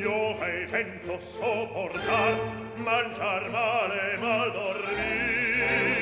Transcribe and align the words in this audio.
io 0.00 0.20
e 0.44 0.66
vento 0.66 1.18
sopportar 1.20 2.34
mangiar 2.76 3.50
male 3.50 4.16
mal 4.18 4.52
dormir 4.52 6.00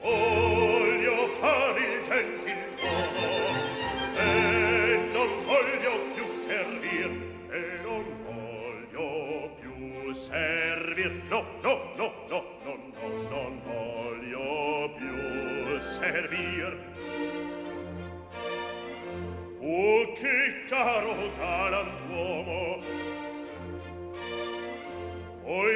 voglio 0.00 1.28
far 1.40 1.76
il 1.78 1.96
gentil 2.08 2.62
uomo 2.82 3.28
e 4.16 4.28
non 5.12 5.30
voglio 5.44 5.92
più 6.14 6.26
servir 6.46 7.10
e 7.50 7.62
non 7.82 8.04
voglio 8.26 9.08
più 9.60 10.12
servir. 10.12 11.12
No 11.30 11.44
no 11.62 11.83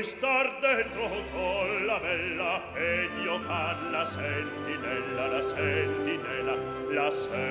star 0.08 0.58
dentro 0.60 1.06
con 1.32 1.84
la 1.84 1.98
bella 2.00 2.62
ed 2.74 3.10
io 3.22 3.38
fan 3.40 3.90
la 3.90 4.06
sentinella 4.06 5.26
la 5.26 5.42
sentinella 5.42 6.54
la 6.90 7.10
sentinella. 7.10 7.46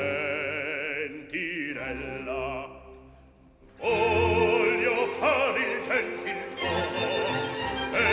Voglio 3.77 5.05
fare 5.19 5.59
il 5.59 5.83
gentil 5.83 6.41
modo 6.63 7.05
e 7.95 8.07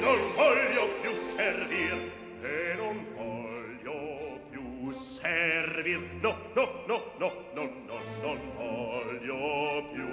non 0.00 0.20
voglio 0.34 0.88
più 1.02 1.12
servir 1.36 1.96
e 2.40 2.74
non 2.74 2.96
voglio 3.14 4.40
più 4.48 4.90
servir. 4.92 5.98
No 6.22 6.34
no 6.54 6.66
no 6.86 6.98
no 7.18 7.30
no 7.52 7.64
no 7.86 7.98
non 8.22 8.38
voglio 8.56 9.88
più 9.92 10.08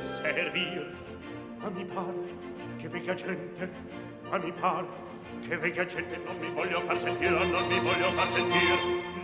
servir. 0.00 0.82
A 1.60 1.70
mi 1.70 1.84
pare 1.86 2.43
vecchia 2.94 3.14
gente, 3.14 3.68
ma 4.30 4.38
mi 4.38 4.52
par 4.52 4.86
che 5.42 5.56
vecchia 5.56 5.84
gente 5.84 6.16
non 6.24 6.38
mi 6.38 6.48
voglio 6.50 6.80
far 6.82 6.98
sentire, 6.98 7.44
non 7.44 7.66
mi 7.66 7.80
voglio 7.80 8.12
far 8.12 8.28
sentire, 8.28 8.78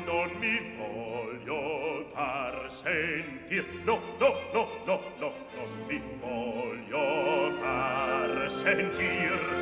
non 0.04 0.30
mi 0.40 0.76
voglio 0.76 2.10
far 2.12 2.66
sentire, 2.68 3.64
no, 3.84 4.00
no, 4.18 4.34
no, 4.52 4.68
no, 4.86 5.00
no, 5.20 5.32
non 5.54 5.70
mi 5.86 6.02
voglio 6.20 7.58
far 7.60 8.50
sentir. 8.50 9.58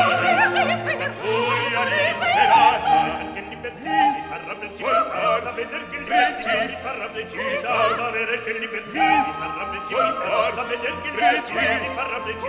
paraplegita 7.19 7.95
da 7.95 8.09
vedere 8.11 8.41
che 8.43 8.53
li 8.59 8.67
perfini 8.67 9.33
paraplegita 9.37 10.51
da 10.55 10.63
vedere 10.63 11.01
che 11.01 11.09
li 11.09 11.17
perfini 11.17 11.89
paraplegita 11.95 12.47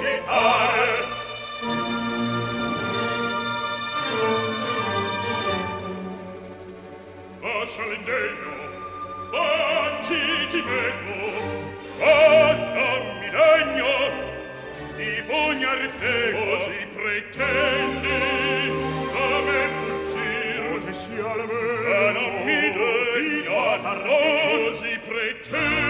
Lascia 7.43 7.83
l'indegno, 7.85 8.55
vanti 9.31 10.47
ti 10.49 10.61
prego, 10.63 11.17
mi 13.21 13.29
degno 13.31 13.95
di 14.97 15.23
pugnar 15.27 15.91
te 16.01 16.17
Così 16.33 16.87
pretendi 16.95 18.19
da 19.13 19.41
me 19.41 19.61
fuggir, 19.85 20.85
che 20.85 20.93
sia 20.93 21.35
la 21.35 21.45
me, 21.45 21.63
ma 21.87 22.11
non 22.11 22.33
mi 22.45 22.61
degno, 22.73 24.50
They 25.21 25.90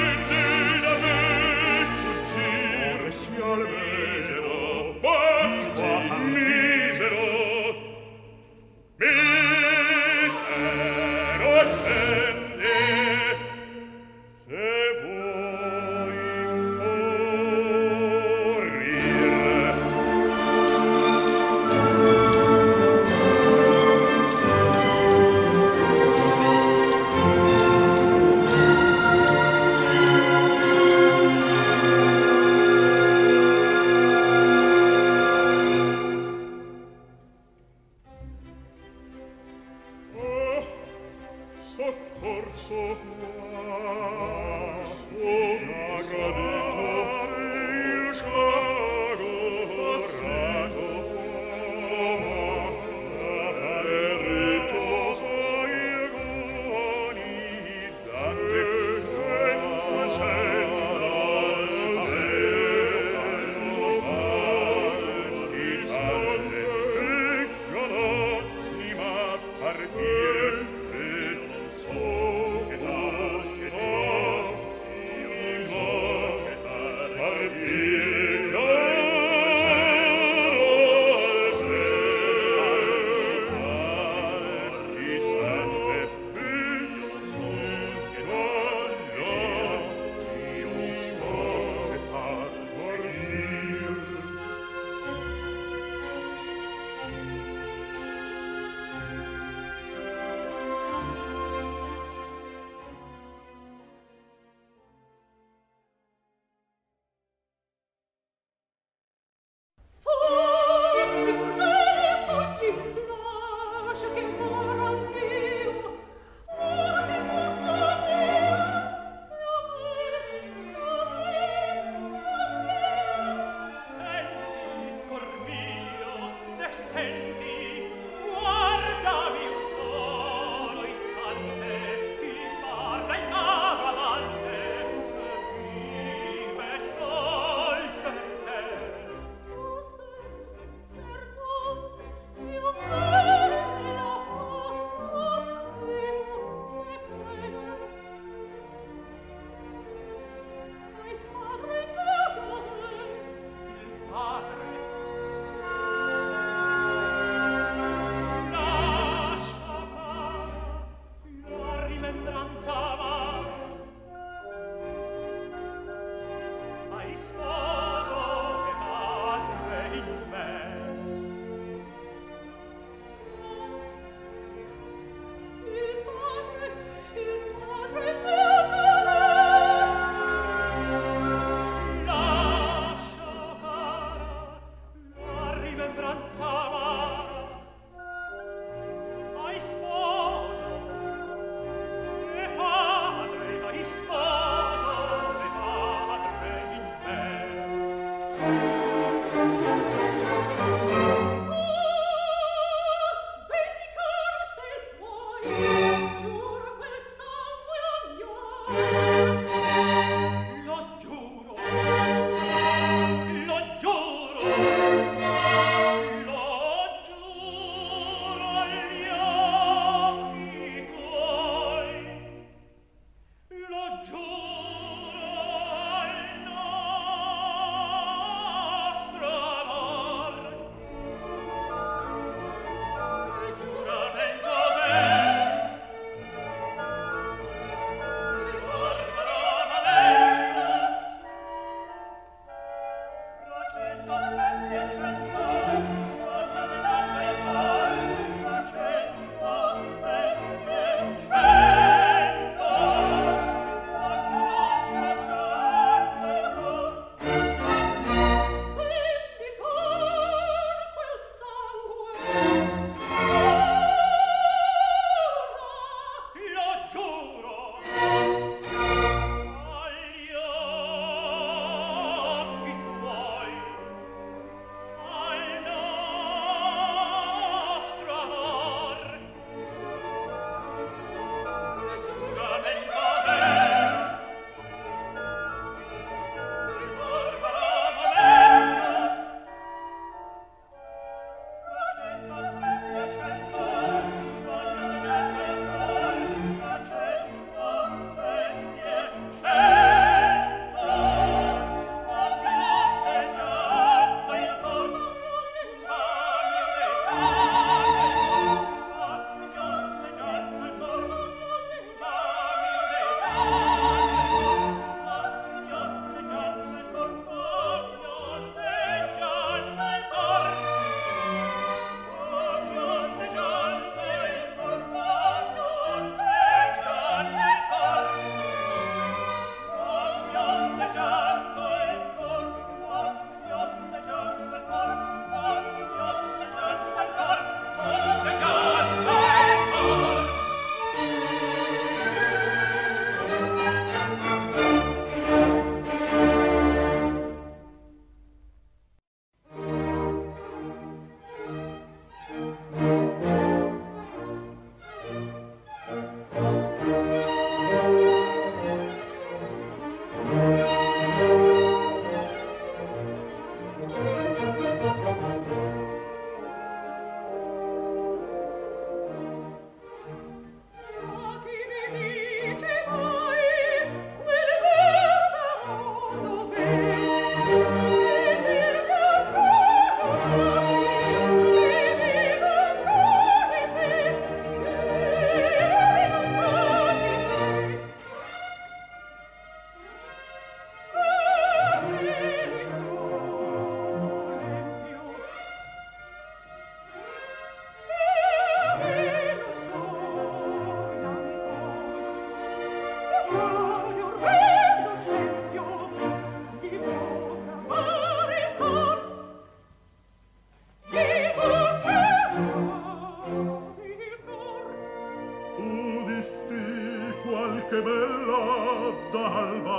dal 419.12 419.69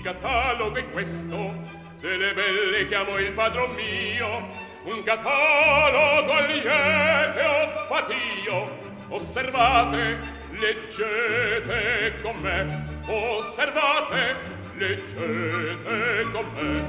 il 0.00 0.06
catalogo 0.06 0.76
è 0.76 0.90
questo 0.92 1.52
delle 2.00 2.32
belle 2.32 2.88
che 2.88 2.94
amo 2.94 3.18
il 3.18 3.32
padron 3.32 3.74
mio, 3.74 4.48
un 4.84 5.02
catalogo 5.02 6.40
liete 6.46 7.44
ho 7.44 7.68
fatto 7.86 8.14
io. 8.42 8.78
Osservate, 9.08 10.18
leggete 10.52 12.18
con 12.22 12.38
me, 12.38 12.86
osservate, 13.06 14.36
leggete 14.76 16.30
con 16.32 16.46
me. 16.54 16.86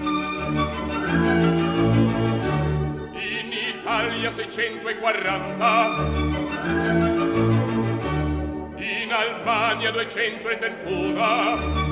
In 3.20 3.52
Italia 3.52 4.30
640 4.30 5.60
in 8.78 9.12
Albania 9.12 9.92
231 9.92 11.91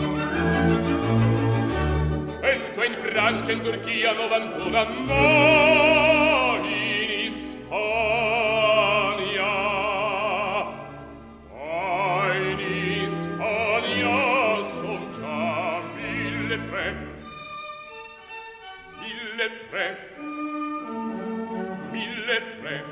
100 2.50 2.84
in 2.84 2.96
Francia, 2.96 3.52
in 3.52 3.62
Turchia, 3.62 4.12
91 4.14 4.76
a 4.76 4.88
in 6.64 7.10
Ispania. 7.28 7.70
Ma 11.54 12.34
in 12.34 12.60
Ispania 13.06 14.64
son 14.64 15.12
già 15.14 15.82
mille 15.94 16.58
tre, 16.70 16.86
mille 19.00 19.48
tre, 19.70 19.86
mille 21.92 22.42
tre. 22.62 22.84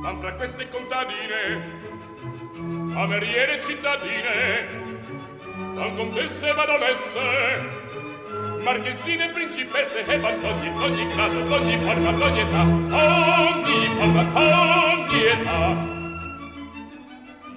Ma 0.00 0.16
fra 0.20 0.32
queste 0.34 0.68
contadine, 0.68 1.60
cameriere 2.94 3.60
cittadine, 3.60 4.68
van 5.74 5.96
contesse 5.96 6.48
e 6.50 6.54
badonesse, 6.54 7.85
marchesine 8.66 9.28
principesse 9.28 10.04
e 10.04 10.18
d'ogni, 10.18 10.72
d'ogni 10.72 11.06
grado, 11.14 11.40
d'ogni 11.42 11.78
forma, 11.78 12.10
d'ogni 12.10 12.40
età, 12.40 12.62
ogni 12.62 13.86
forma, 13.96 14.22
ogni 14.34 15.22
età. 15.24 15.62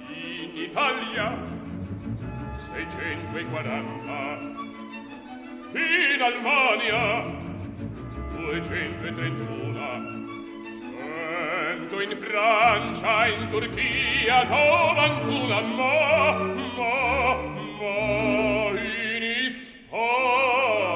In 0.06 0.50
Italia, 0.54 1.26
640, 2.58 4.38
in 5.72 6.22
Almania, 6.22 7.04
231, 8.36 10.18
Cento 11.10 12.00
in 12.00 12.16
Francia, 12.18 13.26
in 13.26 13.48
Turchia, 13.48 14.44
novantuno, 14.44 15.60
ma, 15.60 16.32
ma, 16.76 17.34
ma 17.80 18.78
in 18.78 19.22
Ispania. 19.44 20.89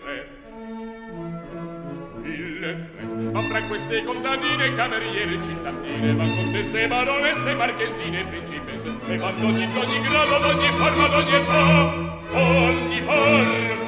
tre 0.00 0.28
mille 2.22 2.88
tre 2.96 3.30
ma 3.32 3.42
fra 3.42 3.62
queste 3.62 4.02
contadine 4.02 4.74
cameriere 4.74 5.42
cittadine 5.42 6.12
ma 6.12 6.26
contesse 6.26 6.86
baronesse 6.88 7.54
marchesine 7.54 8.24
principesse 8.24 8.94
e 9.06 9.16
vanno 9.16 9.46
ogni 9.46 9.68
ogni 9.74 10.00
grado 10.00 10.38
d'ogni 10.38 10.68
forma 10.76 11.06
d'ogni 11.08 11.34
età 11.34 12.16
ogni 12.32 13.00
forma 13.02 13.42
d'ogni 13.42 13.66
età. 13.70 13.78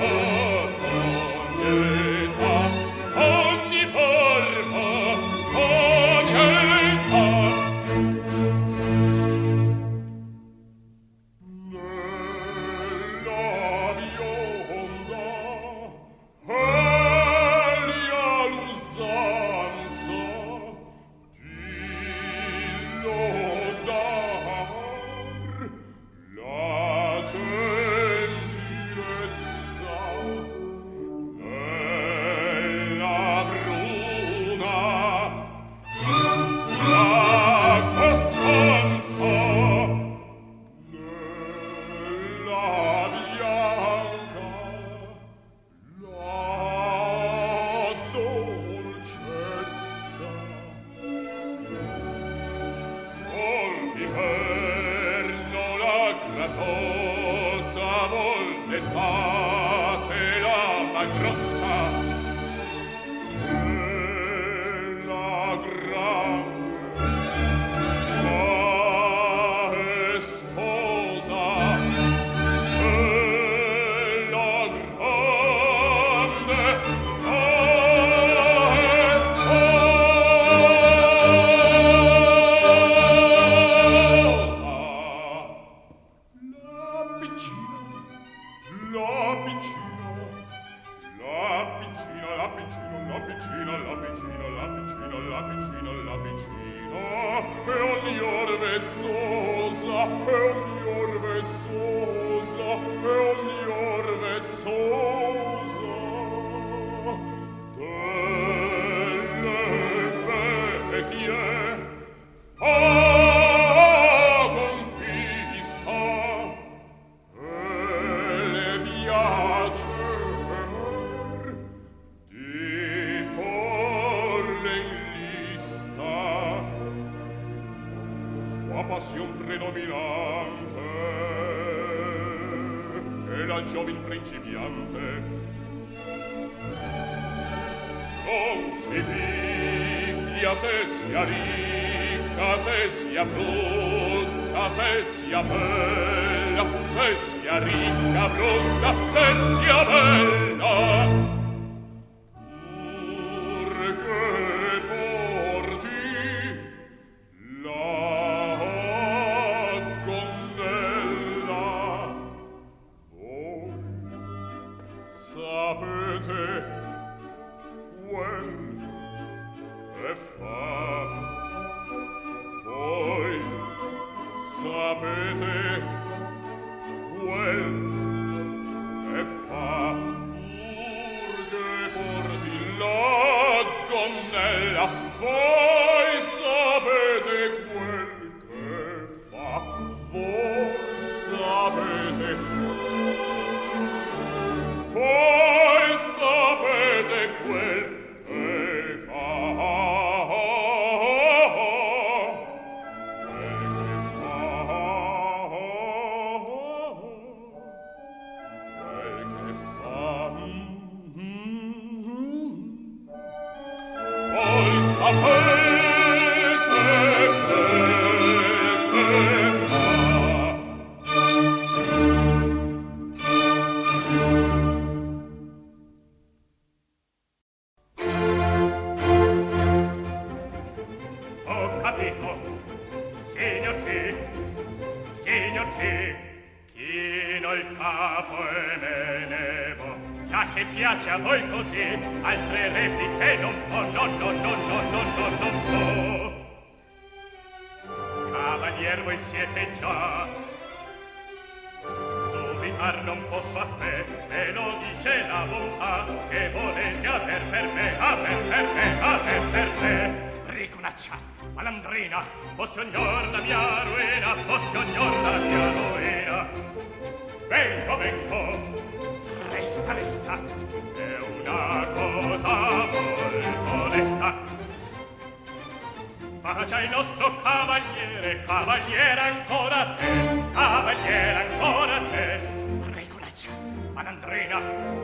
la 182.81 183.65
gonnella 183.91 184.89
voi 185.21 186.20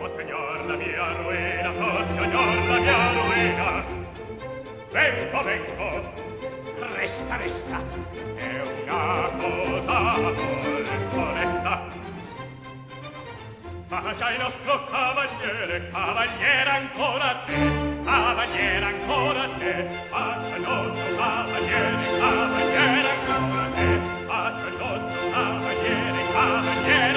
oh 0.00 0.08
Signor, 0.16 0.64
la 0.66 0.76
mia 0.76 1.12
ruina, 1.22 1.70
oh 1.70 2.02
Signor, 2.02 2.68
la 2.68 2.78
mia 2.78 3.12
ruina. 3.12 3.84
Vengo, 4.92 5.42
vengo, 5.42 6.12
resta, 6.94 7.36
resta, 7.36 7.80
è 8.36 8.62
una 8.82 9.30
cosa 9.38 10.00
molto 10.18 10.42
onesta. 11.14 11.94
Faccia 13.88 14.30
il 14.32 14.38
nostro 14.40 14.84
cavaliere, 14.90 15.90
cavaliere 15.90 16.70
ancora 16.70 17.30
a 17.30 17.34
te, 17.46 18.02
cavaliere 18.04 18.84
ancora 18.84 19.42
a 19.42 19.48
te, 19.58 19.88
faccia 20.08 20.56
il 20.56 20.62
nostro 20.62 21.16
cavaliere, 21.16 22.18
cavaliere 22.18 23.10
ancora 23.10 23.62
a 23.62 23.70
te, 23.70 24.00
faccia 24.26 24.66
il 24.66 24.76
nostro 24.76 25.30
cavaliere, 25.30 26.32
cavaliere 26.32 27.15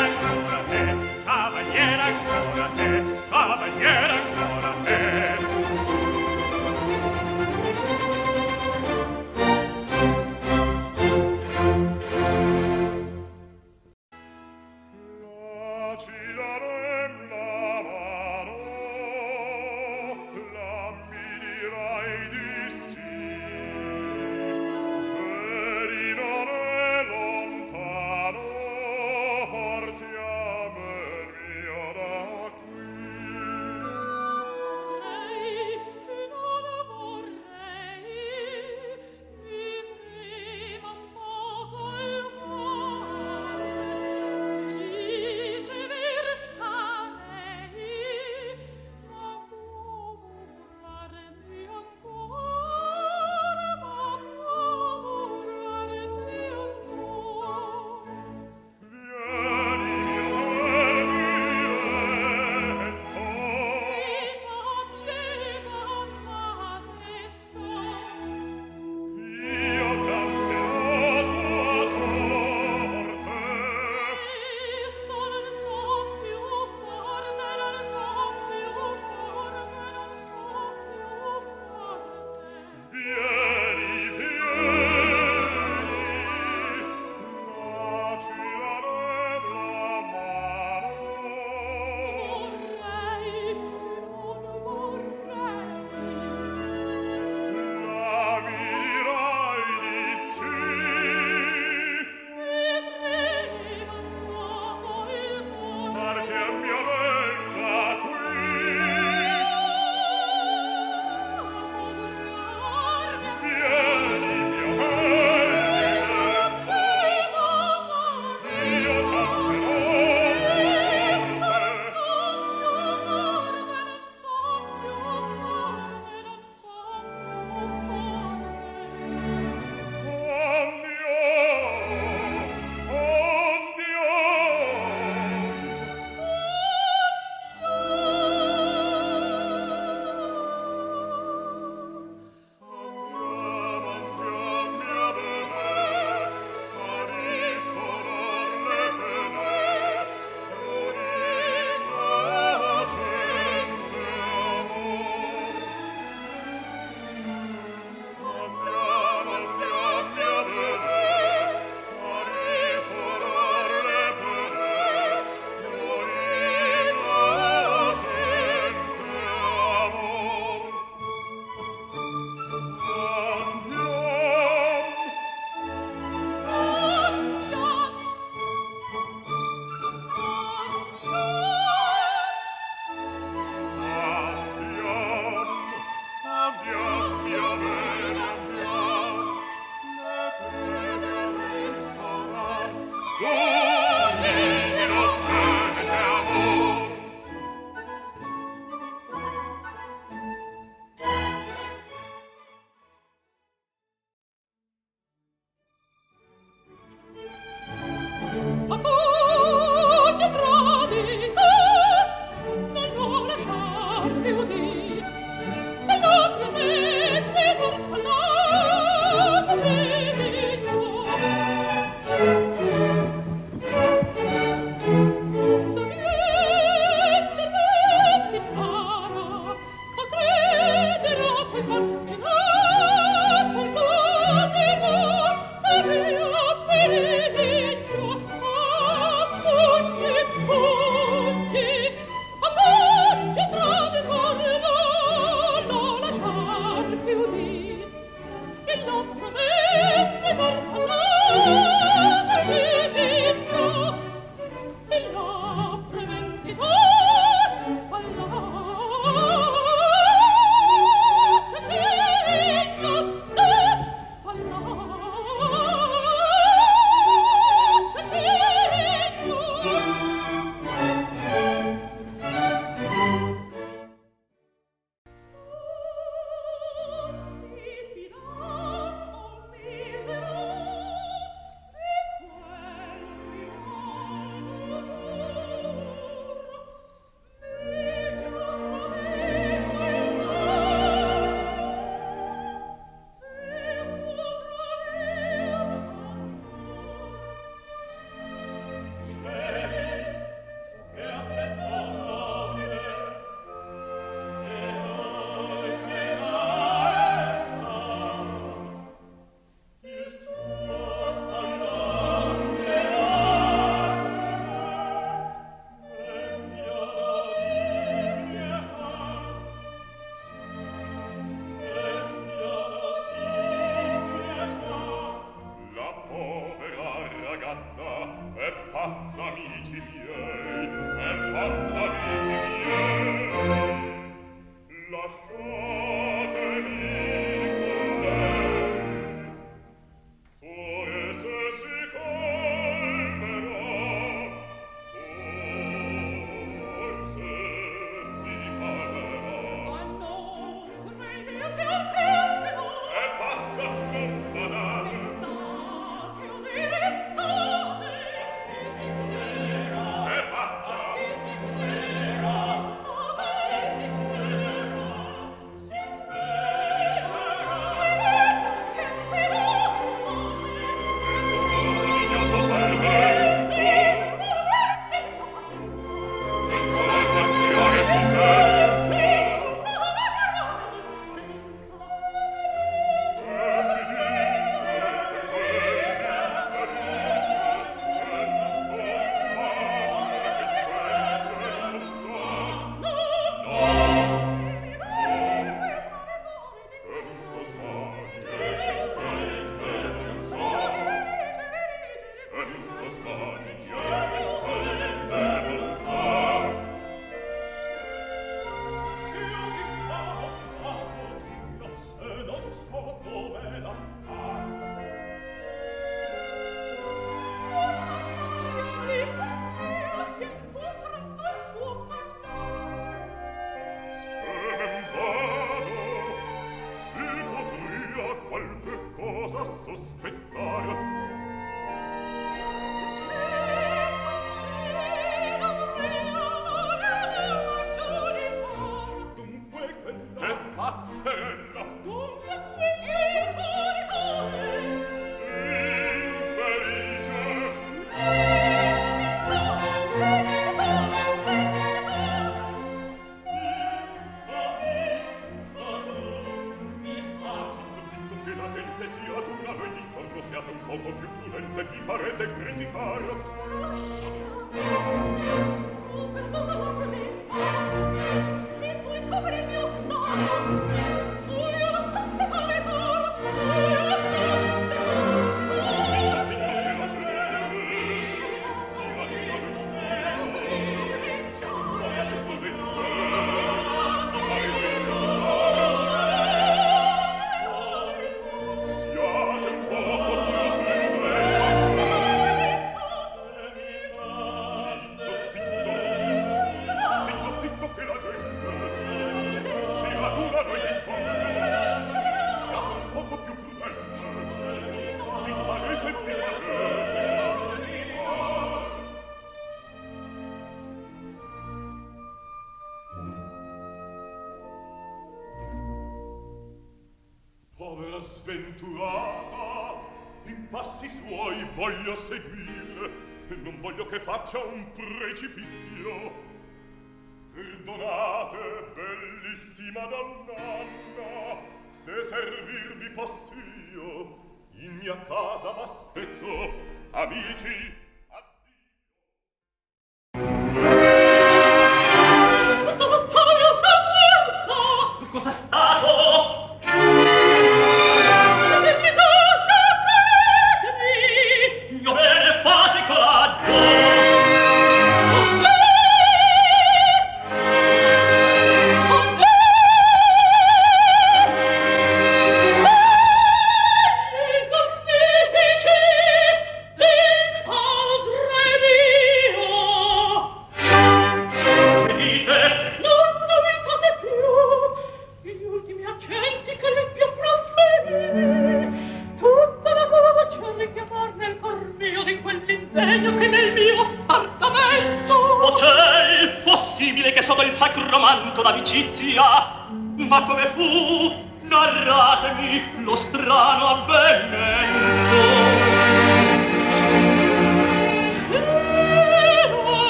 io 533.74 534.18
in 534.54 534.78
mia 534.78 534.98
casa 535.06 535.54
m'aspetto 535.54 536.54
amici 536.92 537.74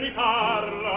mi 0.00 0.10
parla. 0.12 0.89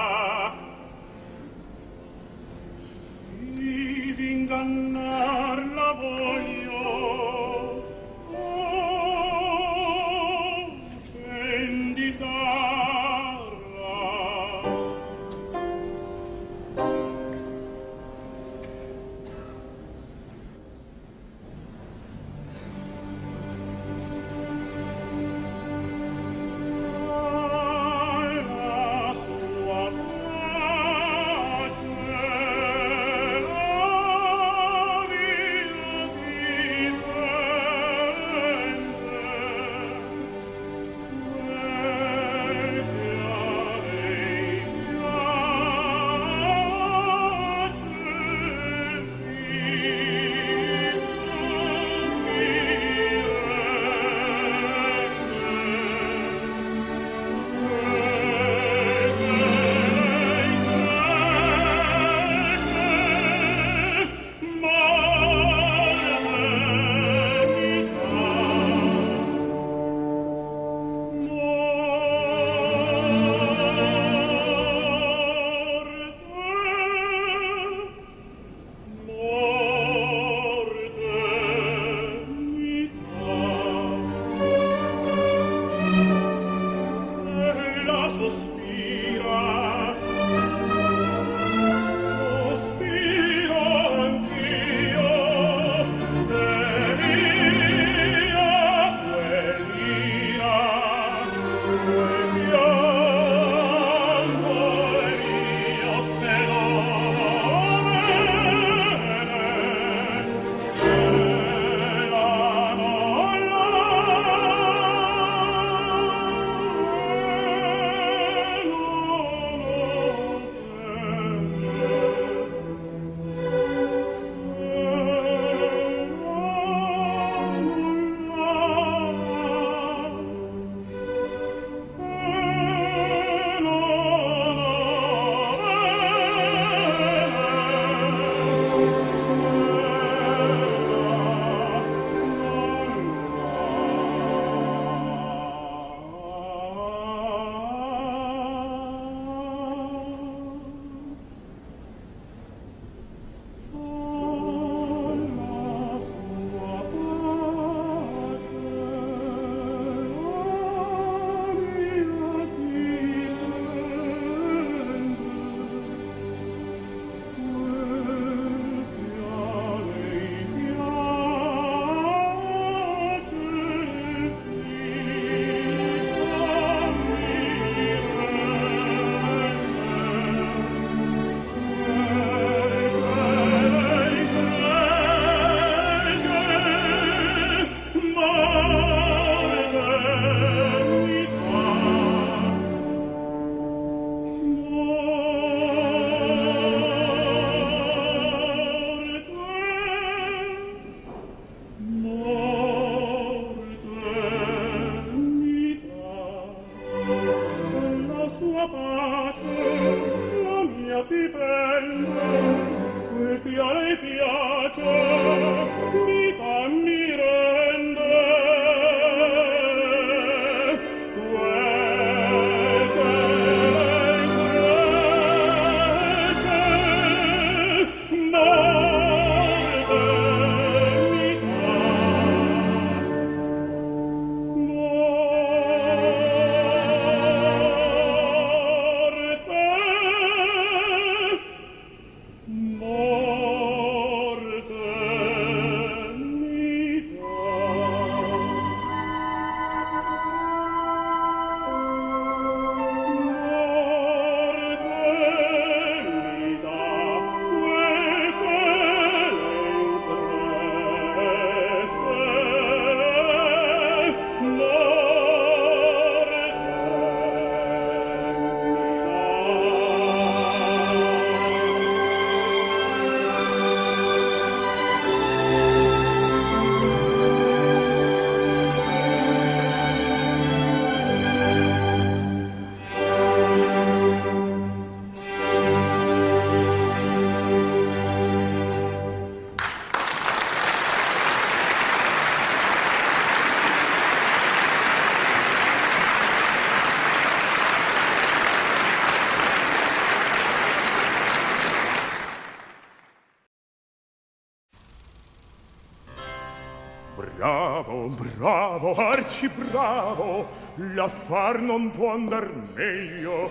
bravo, 307.82 308.08
bravo, 308.08 308.94
arci 308.94 309.50
bravo, 309.50 310.48
l'affar 310.76 311.60
non 311.60 311.90
può 311.90 312.12
andar 312.12 312.48
meglio. 312.76 313.50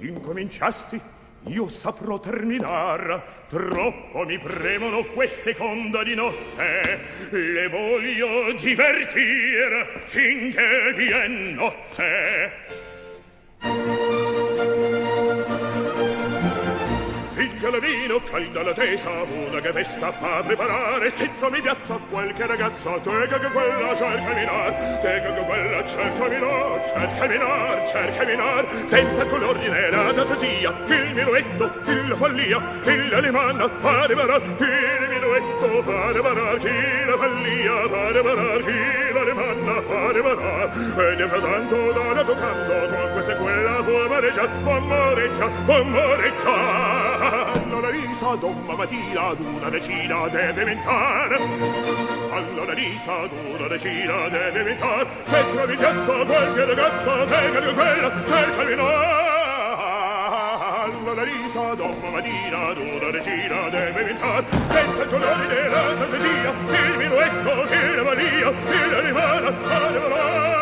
Incominciasti, 0.00 1.00
io 1.44 1.68
saprò 1.70 2.20
terminar, 2.20 3.46
troppo 3.48 4.26
mi 4.26 4.36
premono 4.38 5.04
queste 5.04 5.56
conda 5.56 6.02
di 6.02 6.14
notte, 6.14 7.00
le 7.30 7.68
voglio 7.68 8.52
divertir 8.52 10.02
finché 10.04 10.92
vien 10.94 11.54
notte. 11.54 12.79
al 17.74 17.80
vino, 17.80 18.20
calda 18.22 18.62
la 18.62 18.72
tesa, 18.72 19.10
una 19.22 19.60
che 19.60 19.72
festa 19.72 20.10
fa 20.10 20.42
preparare, 20.42 21.10
se 21.10 21.30
trovi 21.38 21.60
piazza 21.60 21.98
qualche 22.10 22.46
ragazza, 22.46 22.98
te 22.98 23.10
che 23.26 23.38
quella 23.52 23.94
cerca 23.94 24.32
minar, 24.32 24.98
te 25.00 25.20
che 25.20 25.44
quella 25.46 25.84
cerca 25.84 26.26
minar, 26.26 26.86
cerca 26.86 27.26
minar, 27.26 27.86
cerca 27.86 28.24
minar, 28.24 28.66
senza 28.86 29.24
color 29.26 29.58
di 29.58 29.68
nera 29.68 30.10
il 30.10 31.14
minuetto, 31.14 31.70
il 31.86 32.14
follia, 32.16 32.60
il 32.84 33.14
alemanna, 33.14 33.70
arriverà, 33.82 34.36
il 34.36 35.09
petto 35.40 35.82
fare 35.82 36.20
barar 36.20 36.58
chi 36.58 37.04
la 37.06 37.16
fallia 37.16 37.88
fare 37.88 38.22
barar 38.22 38.62
chi 38.62 39.12
la 39.12 39.24
remanna 39.24 39.80
fare 39.80 40.22
barar 40.22 40.68
e 40.98 41.14
ne 41.16 41.28
fa 41.28 41.40
tanto 41.40 41.92
da 41.92 42.12
la 42.12 42.24
toccando 42.24 42.74
con 42.88 43.10
questa 43.12 43.36
quella 43.36 43.82
fu 43.82 43.90
amareggia 43.90 44.48
amareggia 44.64 45.50
amareggia 45.66 46.98
allora 47.52 47.90
risa 47.90 48.34
domma 48.36 48.74
mattina 48.74 49.28
ad 49.28 49.40
una 49.40 49.70
decina 49.70 50.28
deve 50.28 50.64
mentar. 50.64 51.32
Allora 52.30 52.72
risa 52.74 53.20
ad 53.20 53.30
una 53.32 53.66
decina 53.68 54.28
deve 54.28 54.62
mentar. 54.62 55.06
Se 55.24 55.44
trovi 55.50 55.76
piazza 55.76 56.12
qualche 56.24 56.64
ragazza 56.64 57.24
te 57.24 57.50
carico 57.52 57.74
quella 57.74 58.24
cercami 58.26 58.74
noi 58.74 59.29
donna 61.00 61.14
la 61.14 61.22
risa, 61.22 61.74
domma 61.74 62.10
Marina, 62.10 62.74
d'una 62.74 63.10
regina 63.10 63.68
deve 63.70 64.04
vintar, 64.04 64.44
senza 64.68 65.06
colori 65.06 65.46
della 65.46 65.96
strategia, 65.96 66.50
il 66.50 66.98
minuetto, 66.98 67.54
la 67.96 68.02
valia, 68.02 68.50
il 68.50 68.94
rimana 69.06 69.48
arriverà. 69.66 70.58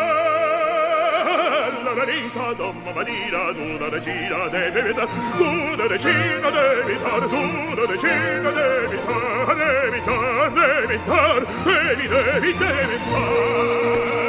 La 1.93 2.03
risa, 2.05 2.53
domma 2.53 2.91
Marina, 2.93 3.51
d'una 3.51 3.89
regina 3.89 4.47
deve 4.47 4.81
vintar, 4.81 5.07
d'una 5.35 5.87
regina 5.87 6.49
deve 6.49 6.83
vintar, 6.85 7.27
d'una 7.27 7.85
regina 7.85 8.51
deve 8.51 8.87
vintar, 8.87 9.55
deve 9.55 9.89
vintar, 9.91 10.51
deve 10.53 10.87
vintar, 10.87 11.45
devi, 11.63 12.07
devi, 12.07 12.53
devi 12.57 12.85
vintar. 12.87 14.28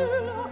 Stille 0.00 0.49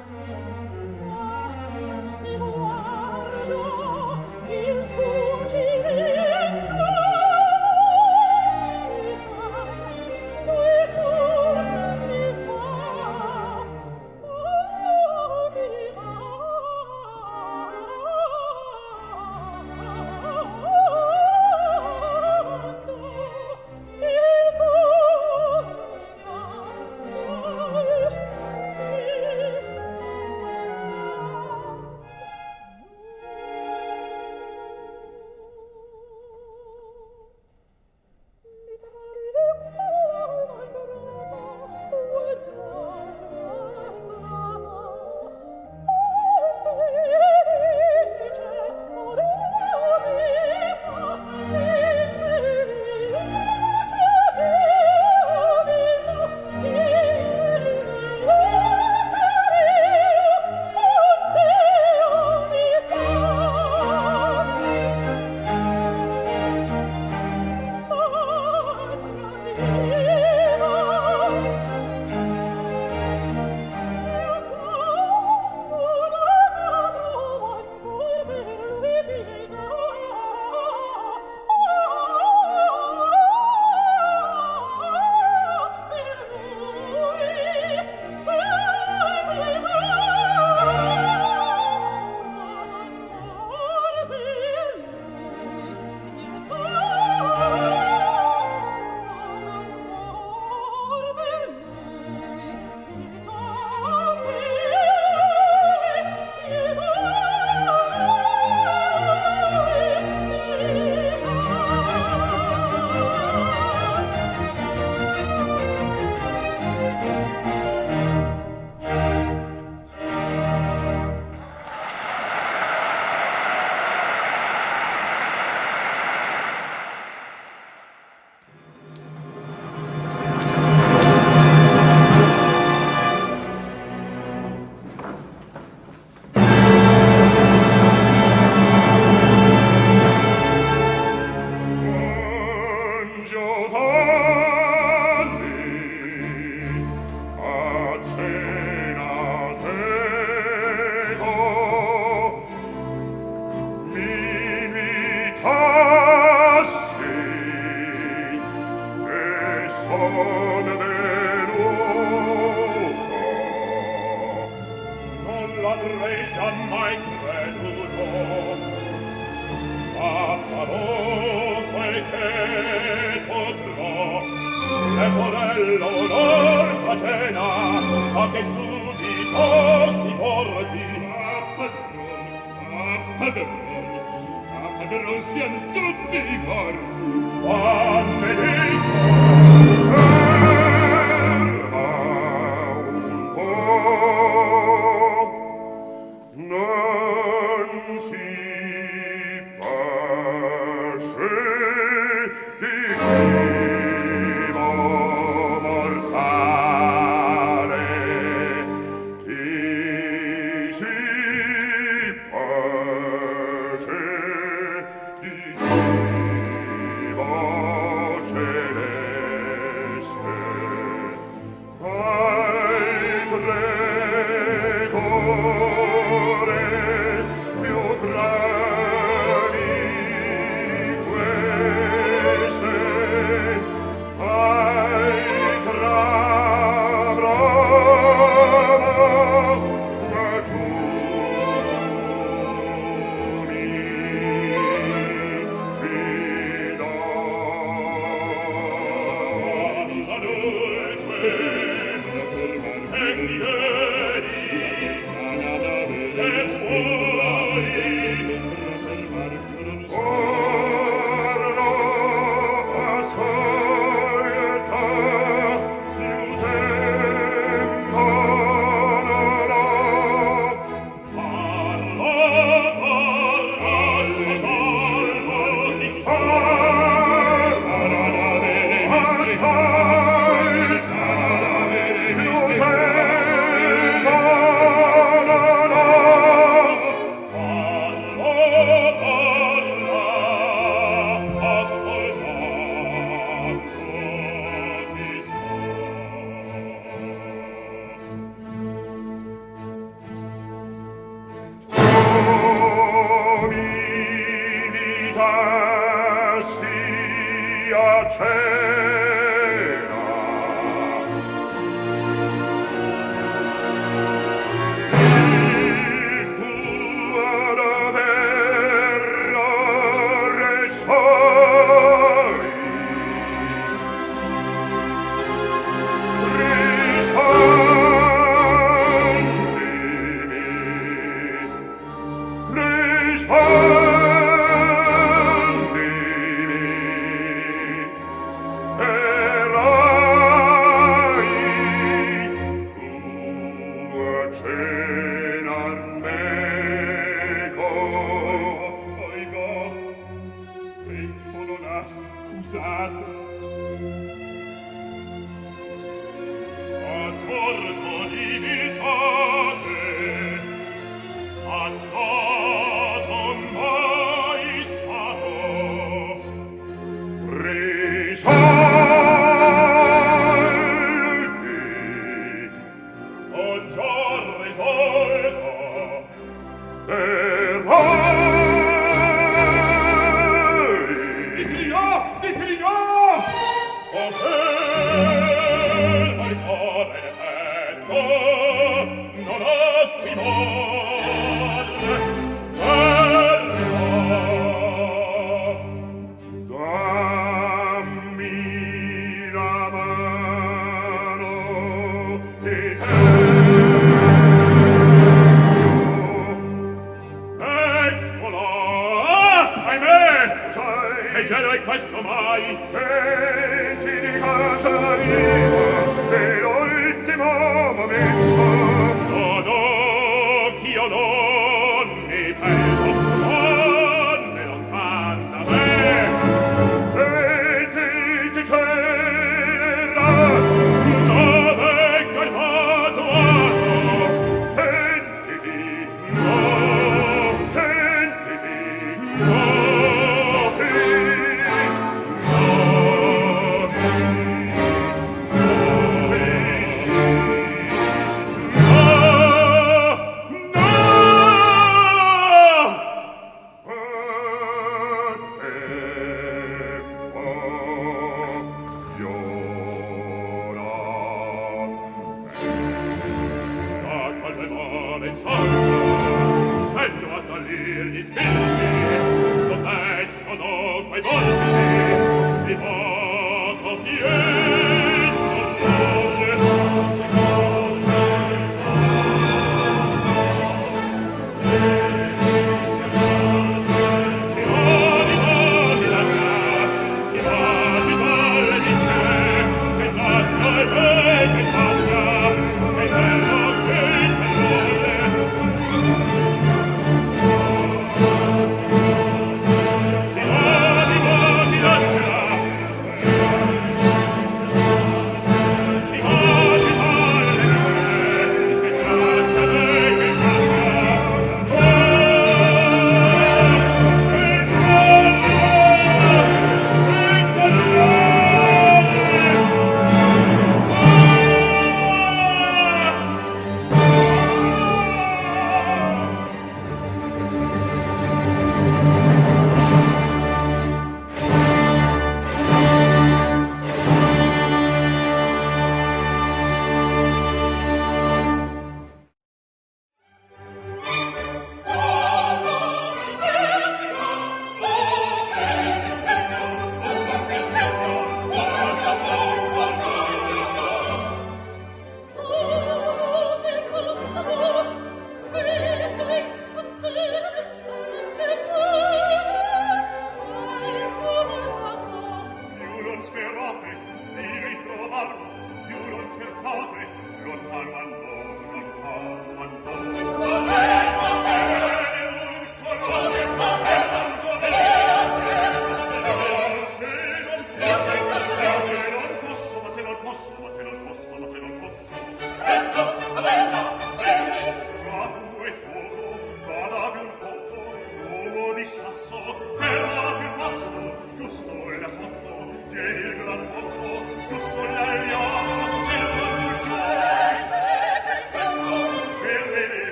chair. 308.19 308.48